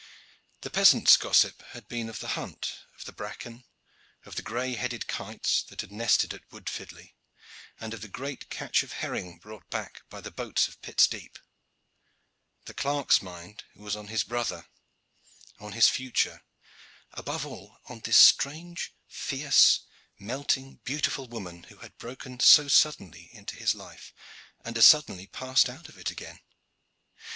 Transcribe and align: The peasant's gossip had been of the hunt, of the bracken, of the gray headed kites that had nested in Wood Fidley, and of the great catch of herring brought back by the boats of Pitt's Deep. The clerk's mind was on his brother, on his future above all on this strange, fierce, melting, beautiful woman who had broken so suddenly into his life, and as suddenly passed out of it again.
The 0.61 0.71
peasant's 0.71 1.15
gossip 1.15 1.61
had 1.73 1.87
been 1.87 2.09
of 2.09 2.17
the 2.21 2.29
hunt, 2.29 2.85
of 2.97 3.05
the 3.05 3.11
bracken, 3.11 3.65
of 4.25 4.33
the 4.35 4.41
gray 4.41 4.73
headed 4.73 5.05
kites 5.05 5.61
that 5.69 5.81
had 5.81 5.91
nested 5.91 6.33
in 6.33 6.41
Wood 6.49 6.69
Fidley, 6.71 7.13
and 7.79 7.93
of 7.93 8.01
the 8.01 8.07
great 8.07 8.49
catch 8.49 8.81
of 8.81 8.93
herring 8.93 9.37
brought 9.37 9.69
back 9.69 10.01
by 10.09 10.19
the 10.19 10.31
boats 10.31 10.67
of 10.67 10.81
Pitt's 10.81 11.05
Deep. 11.05 11.37
The 12.65 12.73
clerk's 12.73 13.21
mind 13.21 13.63
was 13.75 13.95
on 13.95 14.07
his 14.07 14.23
brother, 14.23 14.65
on 15.59 15.73
his 15.73 15.87
future 15.87 16.41
above 17.13 17.45
all 17.45 17.77
on 17.85 17.99
this 17.99 18.17
strange, 18.17 18.95
fierce, 19.07 19.81
melting, 20.17 20.79
beautiful 20.83 21.27
woman 21.27 21.65
who 21.65 21.77
had 21.77 21.95
broken 21.99 22.39
so 22.39 22.67
suddenly 22.67 23.29
into 23.33 23.55
his 23.55 23.75
life, 23.75 24.15
and 24.65 24.75
as 24.79 24.87
suddenly 24.87 25.27
passed 25.27 25.69
out 25.69 25.89
of 25.89 25.99
it 25.99 26.09
again. 26.09 26.39